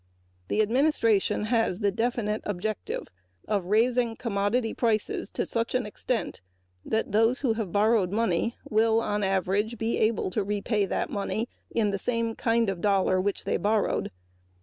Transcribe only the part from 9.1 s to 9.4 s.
the